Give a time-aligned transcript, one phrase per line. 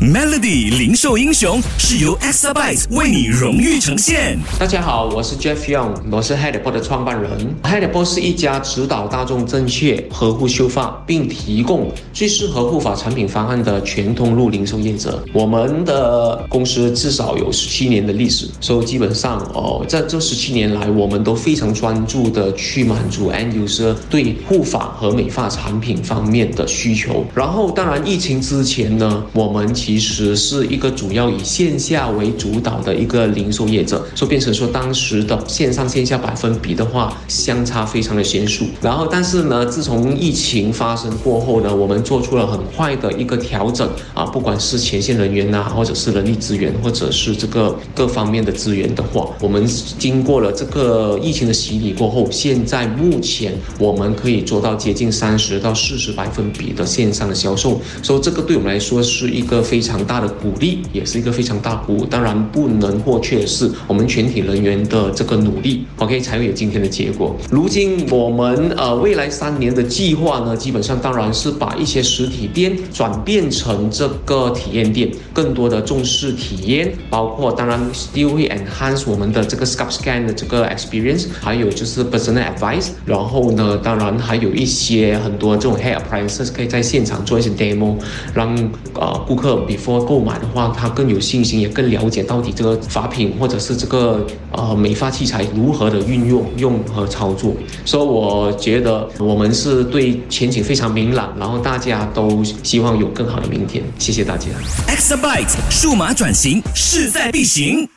[0.00, 4.38] Melody 零售英雄是由 Exabyte 为你荣誉呈现。
[4.58, 7.30] 大家好，我是 Jeff Young，我是 Headport 的创办人。
[7.62, 15.22] Headport 是一家指导大众正确呵护秀发，并提供最适合护发产品方案的全通路零售业者。
[15.34, 27.22] 我们的公司至少有十七年的历史，所以基本上哦，在这十七年来，我们都非常专注的去满足 end user 对护发和美发产品方面的需求。
[27.34, 38.66] 然后，当然疫情之前呢，我们其其实是一个主要以线下为主导的一个零售业者，所以变成说当时的线上线下百分比的话，相差非常的悬殊。
[38.80, 49.66] 然后，但是呢，自从疫情发生过后呢，我们做出了很快的一个调整啊，不管是前线人员呐，或者是人力资源，或者是这个各方面的资源的话，我们
[49.98, 62.04] 经过了这个疫情的洗礼过后，现在目前我们可以做到接近三十到四十百分比的线上的销售，所以这个对我们来说是一个非非常大的鼓励，也是一个非常大鼓舞。
[62.04, 67.34] 当然不能或缺的是我们全体人员的这个努力，OK 才会有今天的结果。
[67.50, 87.96] 如今我们呃未来三年的计划呢，基本上当然是把一些实体店转变成这个体验店，更多的重视体验，包括当然 still 会 enhance 我们的这个 scalp scan 的这个 experience，还有就是 personal advice，然后呢，当然还有一些很多这种 hair appliances 可以在现场做一些 demo，
[88.34, 88.54] 让
[88.92, 97.54] 呃顾客 before 购买的话，他更有信心，也更了解到底这个发品或者是这个呃美发器材如何的运用、用和操作。
[97.84, 103.84] 所以我觉得我们是对前景非常明朗，然后大家都希望有更好的明天。
[103.98, 104.46] 谢谢大家。
[104.88, 107.88] Xabyte 数码转型势在必行。